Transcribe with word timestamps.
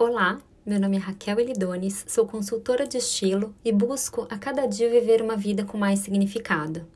Olá, 0.00 0.40
meu 0.64 0.78
nome 0.78 0.96
é 0.96 1.00
Raquel 1.00 1.40
Elidones, 1.40 2.04
sou 2.06 2.24
consultora 2.24 2.86
de 2.86 2.98
estilo 2.98 3.52
e 3.64 3.72
busco 3.72 4.28
a 4.30 4.38
cada 4.38 4.64
dia 4.64 4.88
viver 4.88 5.20
uma 5.20 5.36
vida 5.36 5.64
com 5.64 5.76
mais 5.76 5.98
significado. 5.98 6.86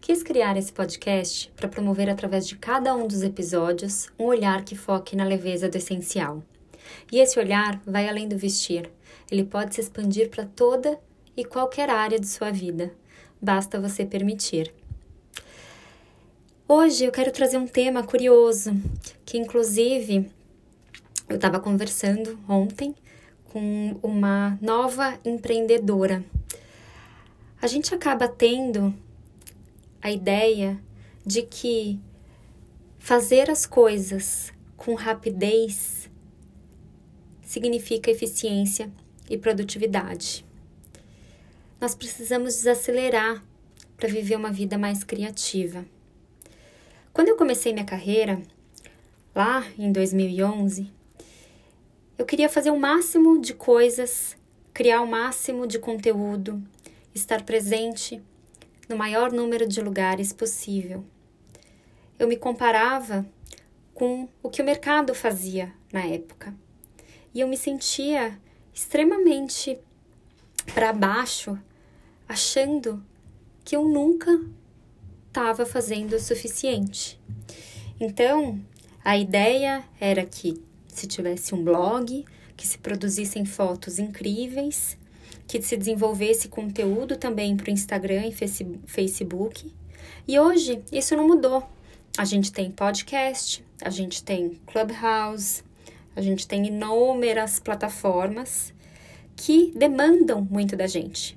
Quis 0.00 0.22
criar 0.22 0.56
esse 0.56 0.72
podcast 0.72 1.52
para 1.54 1.68
promover 1.68 2.08
através 2.08 2.48
de 2.48 2.56
cada 2.56 2.94
um 2.94 3.06
dos 3.06 3.22
episódios 3.22 4.08
um 4.18 4.24
olhar 4.24 4.64
que 4.64 4.74
foque 4.74 5.14
na 5.14 5.24
leveza 5.24 5.68
do 5.68 5.76
essencial. 5.76 6.42
E 7.12 7.18
esse 7.18 7.38
olhar 7.38 7.78
vai 7.84 8.08
além 8.08 8.26
do 8.26 8.38
vestir, 8.38 8.90
ele 9.30 9.44
pode 9.44 9.74
se 9.74 9.82
expandir 9.82 10.30
para 10.30 10.46
toda 10.46 10.98
e 11.36 11.44
qualquer 11.44 11.90
área 11.90 12.18
de 12.18 12.26
sua 12.26 12.50
vida, 12.50 12.94
basta 13.42 13.78
você 13.78 14.06
permitir. 14.06 14.72
Hoje 16.66 17.04
eu 17.04 17.12
quero 17.12 17.30
trazer 17.30 17.58
um 17.58 17.66
tema 17.66 18.02
curioso, 18.02 18.72
que 19.26 19.36
inclusive 19.36 20.30
eu 21.32 21.36
estava 21.36 21.58
conversando 21.58 22.38
ontem 22.46 22.94
com 23.44 23.98
uma 24.02 24.58
nova 24.60 25.18
empreendedora. 25.24 26.22
A 27.60 27.66
gente 27.66 27.94
acaba 27.94 28.28
tendo 28.28 28.94
a 30.02 30.10
ideia 30.10 30.78
de 31.24 31.42
que 31.42 31.98
fazer 32.98 33.50
as 33.50 33.64
coisas 33.64 34.52
com 34.76 34.94
rapidez 34.94 36.10
significa 37.40 38.10
eficiência 38.10 38.90
e 39.30 39.38
produtividade. 39.38 40.44
Nós 41.80 41.94
precisamos 41.94 42.56
desacelerar 42.56 43.42
para 43.96 44.08
viver 44.08 44.36
uma 44.36 44.52
vida 44.52 44.76
mais 44.76 45.02
criativa. 45.02 45.84
Quando 47.10 47.28
eu 47.28 47.36
comecei 47.36 47.72
minha 47.72 47.86
carreira, 47.86 48.42
lá 49.34 49.64
em 49.78 49.90
2011, 49.90 50.92
eu 52.22 52.26
queria 52.26 52.48
fazer 52.48 52.70
o 52.70 52.78
máximo 52.78 53.40
de 53.40 53.52
coisas, 53.52 54.36
criar 54.72 55.00
o 55.00 55.08
máximo 55.08 55.66
de 55.66 55.80
conteúdo, 55.80 56.62
estar 57.12 57.42
presente 57.42 58.22
no 58.88 58.96
maior 58.96 59.32
número 59.32 59.66
de 59.66 59.80
lugares 59.80 60.32
possível. 60.32 61.04
Eu 62.16 62.28
me 62.28 62.36
comparava 62.36 63.26
com 63.92 64.28
o 64.40 64.48
que 64.48 64.62
o 64.62 64.64
mercado 64.64 65.12
fazia 65.16 65.72
na 65.92 66.04
época 66.04 66.54
e 67.34 67.40
eu 67.40 67.48
me 67.48 67.56
sentia 67.56 68.38
extremamente 68.72 69.76
para 70.72 70.92
baixo, 70.92 71.58
achando 72.28 73.04
que 73.64 73.74
eu 73.74 73.84
nunca 73.84 74.30
estava 75.26 75.66
fazendo 75.66 76.12
o 76.12 76.20
suficiente. 76.20 77.20
Então, 77.98 78.60
a 79.04 79.18
ideia 79.18 79.82
era 79.98 80.24
que 80.24 80.62
se 80.92 81.06
tivesse 81.06 81.54
um 81.54 81.64
blog, 81.64 82.24
que 82.56 82.66
se 82.66 82.78
produzissem 82.78 83.44
fotos 83.44 83.98
incríveis, 83.98 84.96
que 85.48 85.60
se 85.60 85.76
desenvolvesse 85.76 86.48
conteúdo 86.48 87.16
também 87.16 87.56
para 87.56 87.68
o 87.68 87.72
Instagram 87.72 88.26
e 88.26 88.32
Facebook. 88.86 89.72
E 90.28 90.38
hoje 90.38 90.82
isso 90.92 91.16
não 91.16 91.26
mudou. 91.26 91.66
A 92.16 92.24
gente 92.24 92.52
tem 92.52 92.70
podcast, 92.70 93.64
a 93.82 93.90
gente 93.90 94.22
tem 94.22 94.60
Clubhouse, 94.66 95.64
a 96.14 96.20
gente 96.20 96.46
tem 96.46 96.66
inúmeras 96.66 97.58
plataformas 97.58 98.72
que 99.34 99.72
demandam 99.74 100.42
muito 100.42 100.76
da 100.76 100.86
gente. 100.86 101.36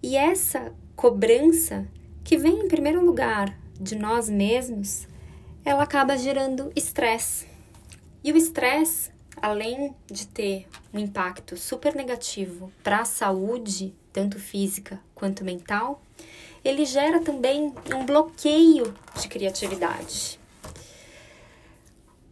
E 0.00 0.16
essa 0.16 0.72
cobrança 0.94 1.86
que 2.22 2.36
vem 2.36 2.60
em 2.60 2.68
primeiro 2.68 3.04
lugar 3.04 3.58
de 3.80 3.96
nós 3.96 4.28
mesmos, 4.28 5.08
ela 5.64 5.82
acaba 5.82 6.16
gerando 6.16 6.72
estresse. 6.76 7.46
E 8.22 8.32
o 8.32 8.36
estresse, 8.36 9.10
além 9.40 9.94
de 10.06 10.26
ter 10.26 10.66
um 10.92 10.98
impacto 10.98 11.56
super 11.56 11.94
negativo 11.94 12.72
para 12.82 13.00
a 13.00 13.04
saúde, 13.04 13.94
tanto 14.12 14.38
física 14.38 15.00
quanto 15.14 15.44
mental, 15.44 16.02
ele 16.64 16.84
gera 16.84 17.20
também 17.20 17.72
um 17.94 18.04
bloqueio 18.04 18.94
de 19.20 19.28
criatividade. 19.28 20.38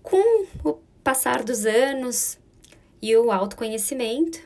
Com 0.02 0.46
o 0.64 0.75
passar 1.02 1.42
dos 1.42 1.64
anos 1.64 2.38
e 3.00 3.16
o 3.16 3.30
autoconhecimento, 3.30 4.41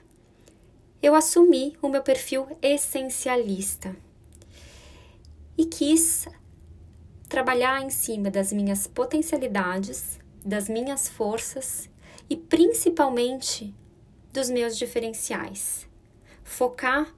eu 1.03 1.15
assumi 1.15 1.77
o 1.81 1.89
meu 1.89 2.03
perfil 2.03 2.47
essencialista 2.61 3.97
e 5.57 5.65
quis 5.65 6.29
trabalhar 7.29 7.83
em 7.83 7.89
cima 7.89 8.31
das 8.31 8.53
minhas 8.53 8.87
potencialidades, 8.87 10.20
das 10.45 10.69
minhas 10.69 11.09
forças 11.09 11.89
e 12.29 12.37
principalmente 12.37 13.75
dos 14.33 14.51
meus 14.51 14.77
diferenciais. 14.77 15.87
Focar 16.43 17.15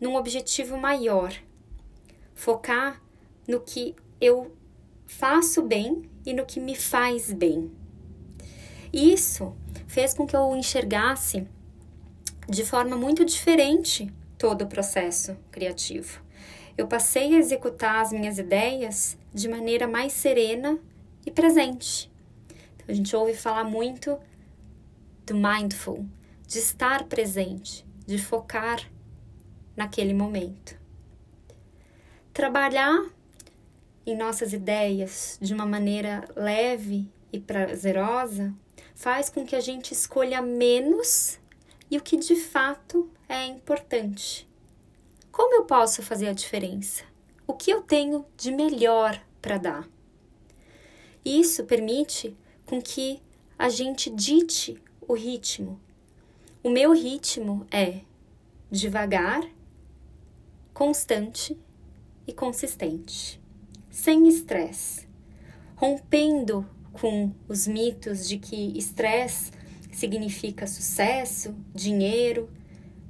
num 0.00 0.16
objetivo 0.16 0.76
maior, 0.76 1.32
focar 2.34 3.02
no 3.46 3.60
que 3.60 3.94
eu 4.20 4.54
faço 5.06 5.62
bem 5.62 6.10
e 6.24 6.32
no 6.32 6.46
que 6.46 6.60
me 6.60 6.74
faz 6.74 7.32
bem. 7.32 7.70
Isso 8.92 9.54
fez 9.86 10.14
com 10.14 10.26
que 10.26 10.36
eu 10.36 10.54
enxergasse 10.56 11.46
de 12.48 12.64
forma 12.64 12.96
muito 12.96 13.24
diferente 13.24 14.12
todo 14.36 14.62
o 14.62 14.66
processo 14.66 15.36
criativo 15.50 16.22
eu 16.76 16.86
passei 16.86 17.34
a 17.34 17.38
executar 17.38 18.00
as 18.00 18.12
minhas 18.12 18.38
ideias 18.38 19.18
de 19.32 19.48
maneira 19.48 19.86
mais 19.86 20.12
serena 20.12 20.78
e 21.24 21.30
presente. 21.30 22.10
A 22.86 22.92
gente 22.92 23.14
ouve 23.14 23.34
falar 23.34 23.64
muito 23.64 24.18
do 25.24 25.34
mindful, 25.34 26.04
de 26.46 26.58
estar 26.58 27.04
presente, 27.04 27.86
de 28.06 28.18
focar 28.18 28.80
naquele 29.76 30.12
momento. 30.12 30.76
Trabalhar 32.32 33.10
em 34.04 34.16
nossas 34.16 34.52
ideias 34.52 35.38
de 35.40 35.54
uma 35.54 35.64
maneira 35.64 36.28
leve 36.34 37.10
e 37.32 37.38
prazerosa 37.38 38.52
faz 38.94 39.30
com 39.30 39.44
que 39.46 39.56
a 39.56 39.60
gente 39.60 39.92
escolha 39.92 40.42
menos 40.42 41.38
e 41.90 41.96
o 41.96 42.02
que 42.02 42.16
de 42.16 42.36
fato 42.36 43.10
é 43.28 43.44
importante. 43.46 44.48
Como 45.30 45.54
eu 45.54 45.64
posso 45.64 46.02
fazer 46.02 46.28
a 46.28 46.32
diferença? 46.32 47.04
O 47.46 47.54
que 47.54 47.70
eu 47.70 47.82
tenho 47.82 48.26
de 48.36 48.50
melhor 48.50 49.20
para 49.40 49.58
dar? 49.58 49.88
Isso 51.24 51.64
permite 51.64 52.36
com 52.66 52.80
que 52.80 53.20
a 53.58 53.68
gente 53.68 54.10
dite 54.10 54.76
o 55.00 55.14
ritmo. 55.14 55.80
O 56.62 56.70
meu 56.70 56.92
ritmo 56.92 57.66
é 57.70 58.00
devagar, 58.70 59.42
constante 60.72 61.58
e 62.26 62.32
consistente, 62.32 63.40
sem 63.90 64.28
estresse, 64.28 65.08
rompendo 65.76 66.66
com 66.92 67.32
os 67.48 67.66
mitos 67.66 68.28
de 68.28 68.38
que 68.38 68.76
estresse 68.78 69.50
significa 69.90 70.66
sucesso, 70.66 71.54
dinheiro 71.74 72.48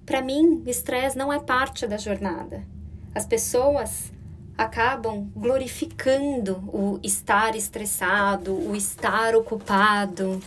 para 0.04 0.20
mim, 0.20 0.62
estresse 0.66 1.16
não 1.16 1.32
é 1.32 1.38
parte 1.38 1.86
da 1.86 1.96
jornada. 1.96 2.66
As 3.14 3.24
pessoas 3.24 4.11
acabam 4.62 5.30
glorificando 5.34 6.56
o 6.72 7.00
estar 7.02 7.56
estressado, 7.56 8.54
o 8.54 8.74
estar 8.76 9.34
ocupado. 9.34 10.40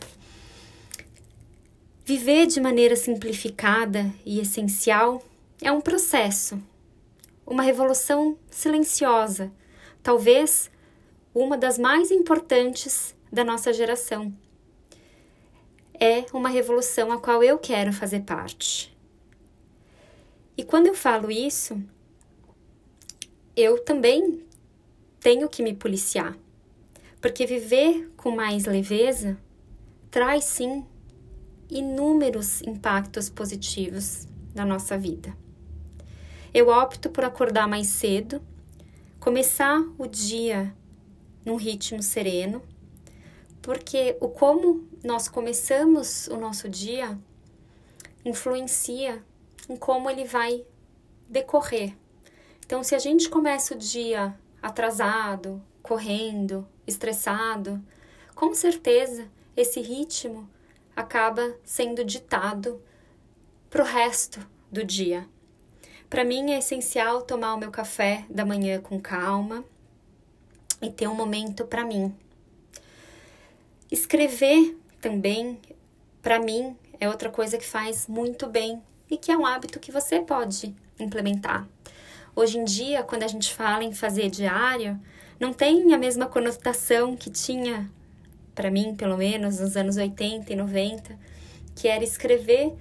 Viver 2.03 2.47
de 2.47 2.59
maneira 2.59 2.95
simplificada 2.95 4.11
e 4.25 4.39
essencial 4.39 5.23
é 5.61 5.71
um 5.71 5.81
processo, 5.81 6.61
uma 7.45 7.63
revolução 7.63 8.37
silenciosa, 8.49 9.51
talvez 10.01 10.69
uma 11.33 11.57
das 11.57 11.77
mais 11.77 12.11
importantes 12.11 13.15
da 13.31 13.43
nossa 13.43 13.73
geração. 13.73 14.33
É 15.99 16.25
uma 16.33 16.49
revolução 16.49 17.11
a 17.11 17.19
qual 17.19 17.43
eu 17.43 17.57
quero 17.57 17.91
fazer 17.91 18.21
parte. 18.21 18.95
E 20.57 20.63
quando 20.63 20.87
eu 20.87 20.93
falo 20.93 21.29
isso, 21.29 21.81
eu 23.55 23.79
também 23.79 24.43
tenho 25.19 25.47
que 25.47 25.63
me 25.63 25.73
policiar, 25.73 26.37
porque 27.21 27.45
viver 27.45 28.11
com 28.17 28.31
mais 28.31 28.65
leveza 28.65 29.37
traz 30.11 30.43
sim 30.43 30.85
inúmeros 31.69 32.61
impactos 32.61 33.29
positivos 33.29 34.27
na 34.53 34.65
nossa 34.65 34.97
vida. 34.97 35.35
Eu 36.53 36.69
opto 36.69 37.09
por 37.09 37.23
acordar 37.23 37.67
mais 37.67 37.87
cedo, 37.87 38.41
começar 39.19 39.81
o 39.97 40.05
dia 40.05 40.75
num 41.45 41.55
ritmo 41.55 42.03
sereno, 42.03 42.61
porque 43.61 44.17
o 44.19 44.29
como 44.29 44.87
nós 45.03 45.27
começamos 45.27 46.27
o 46.27 46.37
nosso 46.37 46.69
dia 46.69 47.17
influencia 48.23 49.23
em 49.69 49.75
como 49.75 50.09
ele 50.09 50.25
vai 50.25 50.65
decorrer. 51.27 51.95
Então, 52.65 52.83
se 52.83 52.95
a 52.95 52.99
gente 52.99 53.29
começa 53.29 53.75
o 53.75 53.77
dia 53.77 54.35
atrasado, 54.61 55.61
correndo, 55.83 56.67
estressado, 56.87 57.83
com 58.33 58.55
certeza 58.55 59.29
esse 59.55 59.79
ritmo 59.79 60.49
acaba 60.95 61.55
sendo 61.63 62.03
ditado 62.03 62.81
para 63.69 63.83
o 63.83 63.85
resto 63.85 64.39
do 64.71 64.83
dia. 64.83 65.27
Para 66.09 66.23
mim 66.23 66.51
é 66.51 66.57
essencial 66.57 67.21
tomar 67.21 67.53
o 67.53 67.57
meu 67.57 67.69
café 67.69 68.25
da 68.29 68.43
manhã 68.43 68.81
com 68.81 68.99
calma 68.99 69.63
e 70.81 70.89
ter 70.89 71.07
um 71.07 71.13
momento 71.15 71.65
para 71.65 71.85
mim. 71.85 72.15
Escrever 73.91 74.75
também, 74.99 75.59
para 76.21 76.39
mim, 76.39 76.75
é 76.99 77.07
outra 77.07 77.29
coisa 77.29 77.57
que 77.57 77.65
faz 77.65 78.07
muito 78.07 78.47
bem 78.47 78.81
e 79.09 79.17
que 79.17 79.31
é 79.31 79.37
um 79.37 79.45
hábito 79.45 79.79
que 79.79 79.91
você 79.91 80.19
pode 80.19 80.73
implementar. 80.99 81.67
Hoje 82.37 82.57
em 82.57 82.65
dia, 82.65 83.01
quando 83.01 83.23
a 83.23 83.27
gente 83.27 83.53
fala 83.53 83.85
em 83.85 83.93
fazer 83.93 84.29
diário, 84.29 84.99
não 85.39 85.53
tem 85.53 85.93
a 85.93 85.97
mesma 85.97 86.25
conotação 86.25 87.15
que 87.15 87.29
tinha, 87.29 87.89
para 88.53 88.69
mim, 88.69 88.93
pelo 88.93 89.15
menos, 89.15 89.61
nos 89.61 89.77
anos 89.77 89.95
80 89.95 90.51
e 90.51 90.55
90, 90.57 91.17
que 91.73 91.87
era 91.87 92.03
escrever 92.03 92.73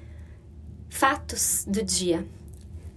fatos 0.90 1.64
do 1.68 1.84
dia. 1.84 2.26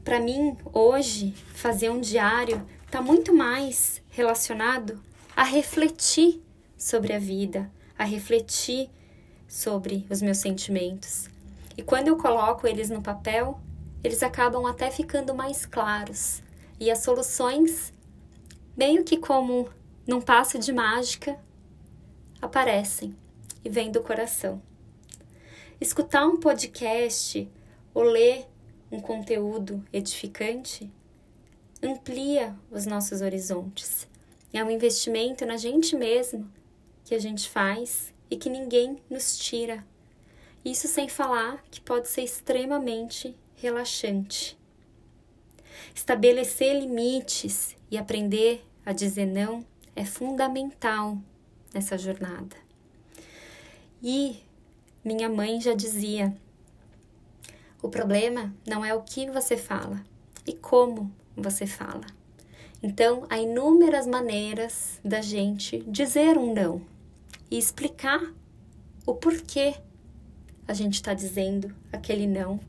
Para 0.03 0.19
mim, 0.19 0.57
hoje, 0.73 1.35
fazer 1.53 1.91
um 1.91 2.01
diário 2.01 2.67
está 2.87 3.03
muito 3.03 3.31
mais 3.35 4.01
relacionado 4.09 4.99
a 5.35 5.43
refletir 5.43 6.41
sobre 6.75 7.13
a 7.13 7.19
vida, 7.19 7.69
a 7.99 8.03
refletir 8.03 8.89
sobre 9.47 10.07
os 10.09 10.23
meus 10.23 10.39
sentimentos. 10.39 11.29
E 11.77 11.83
quando 11.83 12.07
eu 12.07 12.17
coloco 12.17 12.65
eles 12.65 12.89
no 12.89 13.03
papel, 13.03 13.59
eles 14.03 14.23
acabam 14.23 14.65
até 14.65 14.89
ficando 14.89 15.35
mais 15.35 15.63
claros. 15.63 16.46
E 16.79 16.91
as 16.91 16.99
soluções, 16.99 17.93
meio 18.75 19.03
que 19.03 19.17
como 19.17 19.69
num 20.07 20.21
passo 20.21 20.59
de 20.59 20.71
mágica, 20.71 21.39
aparecem 22.41 23.15
e 23.63 23.69
vêm 23.69 23.91
do 23.91 24.01
coração. 24.01 24.61
Escutar 25.81 26.25
um 26.25 26.37
podcast 26.37 27.49
ou 27.93 28.03
ler 28.03 28.45
um 28.91 28.99
conteúdo 28.99 29.83
edificante 29.91 30.91
amplia 31.83 32.55
os 32.71 32.85
nossos 32.85 33.21
horizontes. 33.21 34.07
É 34.53 34.63
um 34.63 34.71
investimento 34.71 35.45
na 35.45 35.57
gente 35.57 35.95
mesmo 35.95 36.49
que 37.03 37.13
a 37.13 37.19
gente 37.19 37.49
faz 37.49 38.13
e 38.29 38.35
que 38.35 38.49
ninguém 38.49 38.97
nos 39.09 39.37
tira. 39.37 39.85
Isso 40.63 40.87
sem 40.87 41.07
falar 41.07 41.63
que 41.69 41.79
pode 41.79 42.07
ser 42.07 42.23
extremamente 42.23 43.35
relaxante. 43.55 44.57
Estabelecer 45.93 46.79
limites 46.79 47.75
e 47.89 47.97
aprender 47.97 48.65
a 48.85 48.93
dizer 48.93 49.25
não 49.25 49.65
é 49.95 50.05
fundamental 50.05 51.17
nessa 51.73 51.97
jornada. 51.97 52.55
E 54.01 54.37
minha 55.03 55.29
mãe 55.29 55.59
já 55.59 55.73
dizia: 55.73 56.35
o 57.81 57.89
problema 57.89 58.53
não 58.67 58.83
é 58.83 58.93
o 58.93 59.01
que 59.01 59.29
você 59.29 59.55
fala 59.55 60.03
e 60.45 60.53
como 60.53 61.11
você 61.35 61.65
fala. 61.65 62.05
Então, 62.81 63.25
há 63.29 63.39
inúmeras 63.39 64.05
maneiras 64.05 64.99
da 65.03 65.21
gente 65.21 65.79
dizer 65.87 66.37
um 66.37 66.53
não 66.53 66.81
e 67.49 67.57
explicar 67.57 68.21
o 69.05 69.15
porquê 69.15 69.75
a 70.67 70.73
gente 70.73 70.95
está 70.95 71.13
dizendo 71.13 71.73
aquele 71.91 72.27
não 72.27 72.59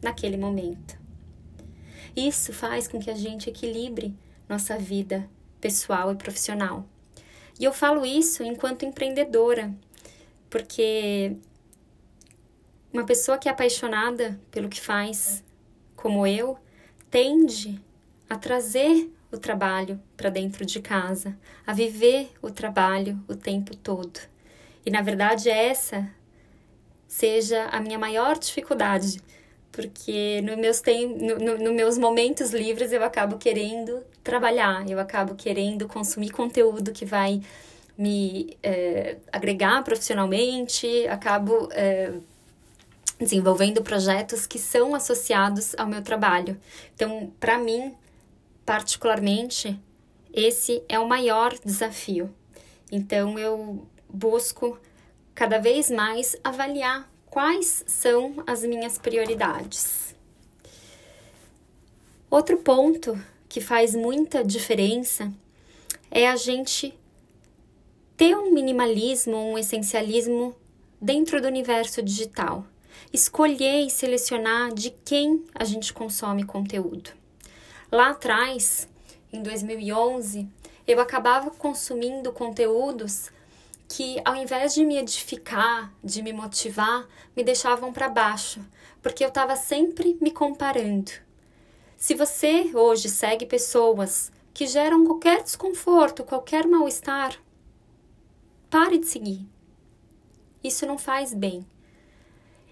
naquele 0.00 0.36
momento. 0.36 0.99
Isso 2.16 2.52
faz 2.52 2.88
com 2.88 2.98
que 2.98 3.10
a 3.10 3.14
gente 3.14 3.48
equilibre 3.48 4.14
nossa 4.48 4.76
vida 4.76 5.28
pessoal 5.60 6.12
e 6.12 6.16
profissional. 6.16 6.84
E 7.58 7.64
eu 7.64 7.72
falo 7.72 8.04
isso 8.04 8.42
enquanto 8.42 8.84
empreendedora, 8.84 9.72
porque 10.48 11.36
uma 12.92 13.04
pessoa 13.04 13.38
que 13.38 13.48
é 13.48 13.52
apaixonada 13.52 14.40
pelo 14.50 14.68
que 14.68 14.80
faz, 14.80 15.44
como 15.94 16.26
eu, 16.26 16.58
tende 17.10 17.80
a 18.28 18.36
trazer 18.36 19.12
o 19.30 19.38
trabalho 19.38 20.00
para 20.16 20.30
dentro 20.30 20.64
de 20.64 20.80
casa, 20.80 21.38
a 21.66 21.72
viver 21.72 22.32
o 22.42 22.50
trabalho 22.50 23.22
o 23.28 23.36
tempo 23.36 23.76
todo. 23.76 24.18
E 24.84 24.90
na 24.90 25.02
verdade 25.02 25.48
essa 25.48 26.10
seja 27.06 27.66
a 27.66 27.80
minha 27.80 27.98
maior 27.98 28.38
dificuldade, 28.38 29.20
porque 29.72 30.40
nos 30.42 30.56
meus, 30.56 30.80
tem, 30.80 31.06
no, 31.06 31.38
no, 31.38 31.58
no 31.58 31.72
meus 31.72 31.96
momentos 31.96 32.50
livres 32.50 32.92
eu 32.92 33.04
acabo 33.04 33.38
querendo 33.38 34.02
trabalhar, 34.22 34.88
eu 34.88 34.98
acabo 34.98 35.34
querendo 35.34 35.86
consumir 35.86 36.30
conteúdo 36.30 36.92
que 36.92 37.04
vai 37.04 37.40
me 37.96 38.56
é, 38.62 39.16
agregar 39.30 39.82
profissionalmente, 39.84 41.06
acabo 41.08 41.68
é, 41.72 42.12
desenvolvendo 43.18 43.82
projetos 43.82 44.46
que 44.46 44.58
são 44.58 44.94
associados 44.94 45.74
ao 45.76 45.86
meu 45.86 46.02
trabalho. 46.02 46.58
Então, 46.94 47.30
para 47.38 47.58
mim, 47.58 47.94
particularmente, 48.64 49.78
esse 50.32 50.82
é 50.88 50.98
o 50.98 51.06
maior 51.06 51.54
desafio. 51.62 52.34
Então, 52.90 53.38
eu 53.38 53.86
busco 54.08 54.78
cada 55.34 55.58
vez 55.58 55.90
mais 55.90 56.34
avaliar 56.42 57.09
quais 57.30 57.84
são 57.86 58.42
as 58.46 58.62
minhas 58.62 58.98
prioridades. 58.98 60.14
Outro 62.28 62.58
ponto 62.58 63.18
que 63.48 63.60
faz 63.60 63.94
muita 63.94 64.44
diferença 64.44 65.32
é 66.10 66.28
a 66.28 66.36
gente 66.36 66.92
ter 68.16 68.36
um 68.36 68.52
minimalismo, 68.52 69.36
um 69.36 69.56
essencialismo 69.56 70.54
dentro 71.00 71.40
do 71.40 71.46
universo 71.46 72.02
digital. 72.02 72.66
Escolher 73.12 73.86
e 73.86 73.90
selecionar 73.90 74.74
de 74.74 74.90
quem 74.90 75.44
a 75.54 75.64
gente 75.64 75.92
consome 75.92 76.44
conteúdo. 76.44 77.10
Lá 77.90 78.10
atrás, 78.10 78.88
em 79.32 79.42
2011, 79.42 80.46
eu 80.86 81.00
acabava 81.00 81.50
consumindo 81.50 82.32
conteúdos 82.32 83.30
que, 83.90 84.22
ao 84.24 84.36
invés 84.36 84.72
de 84.72 84.84
me 84.84 84.96
edificar, 84.98 85.92
de 86.02 86.22
me 86.22 86.32
motivar, 86.32 87.08
me 87.36 87.42
deixavam 87.42 87.92
para 87.92 88.08
baixo, 88.08 88.64
porque 89.02 89.24
eu 89.24 89.28
estava 89.28 89.56
sempre 89.56 90.16
me 90.20 90.30
comparando. 90.30 91.10
Se 91.96 92.14
você 92.14 92.70
hoje 92.72 93.08
segue 93.08 93.44
pessoas 93.46 94.30
que 94.54 94.68
geram 94.68 95.04
qualquer 95.04 95.42
desconforto, 95.42 96.22
qualquer 96.22 96.68
mal-estar, 96.68 97.36
pare 98.70 98.96
de 98.96 99.06
seguir. 99.06 99.44
Isso 100.62 100.86
não 100.86 100.96
faz 100.96 101.34
bem. 101.34 101.66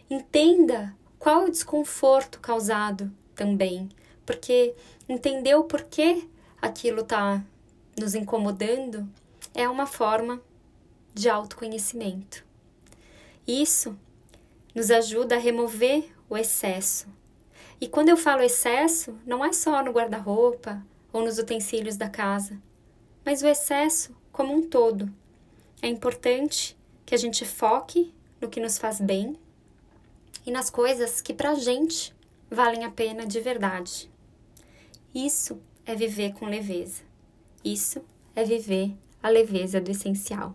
Entenda 0.09 0.97
qual 1.19 1.43
é 1.43 1.45
o 1.47 1.51
desconforto 1.51 2.39
causado 2.39 3.11
também, 3.35 3.89
porque 4.25 4.73
entender 5.09 5.57
o 5.57 5.65
porquê 5.65 6.29
aquilo 6.63 7.01
está 7.01 7.43
nos 7.99 8.15
incomodando 8.15 9.09
é 9.53 9.69
uma 9.69 9.85
forma 9.85 10.41
de 11.19 11.29
autoconhecimento. 11.29 12.45
Isso 13.47 13.99
nos 14.75 14.91
ajuda 14.91 15.37
a 15.37 15.39
remover 15.39 16.15
o 16.29 16.37
excesso. 16.37 17.09
E 17.81 17.89
quando 17.89 18.09
eu 18.09 18.17
falo 18.17 18.43
excesso, 18.43 19.19
não 19.27 19.45
é 19.45 19.53
só 19.53 19.83
no 19.83 19.91
guarda-roupa 19.91 20.85
ou 21.13 21.25
nos 21.25 21.39
utensílios 21.39 21.97
da 21.97 22.09
casa, 22.09 22.61
mas 23.25 23.43
o 23.43 23.47
excesso 23.47 24.17
como 24.33 24.53
um 24.55 24.69
todo. 24.69 25.13
É 25.81 25.89
importante 25.89 26.77
que 27.05 27.15
a 27.15 27.19
gente 27.19 27.45
foque 27.45 28.13
no 28.41 28.49
que 28.49 28.61
nos 28.61 28.79
faz 28.79 29.01
bem 29.01 29.37
e 30.47 30.51
nas 30.51 30.71
coisas 30.71 31.21
que 31.21 31.35
pra 31.35 31.55
gente 31.55 32.15
valem 32.51 32.85
a 32.85 32.91
pena 32.91 33.27
de 33.27 33.41
verdade. 33.41 34.11
Isso 35.15 35.61
é 35.85 35.95
viver 35.95 36.33
com 36.35 36.47
leveza. 36.47 37.03
Isso 37.65 38.05
é 38.37 38.45
viver 38.45 38.95
a 39.23 39.29
leveza 39.29 39.81
do 39.81 39.91
essencial. 39.91 40.55